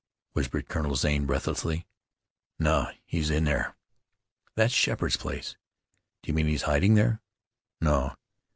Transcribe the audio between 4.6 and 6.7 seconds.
Sheppard's place. Do you mean he's